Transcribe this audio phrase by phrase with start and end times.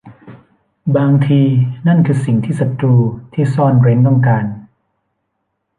[0.97, 1.41] บางที
[1.87, 2.95] นั่นคือสิ่งที่ศ้ตรู
[3.33, 4.45] ที่ซ่อนเร้นต้องการ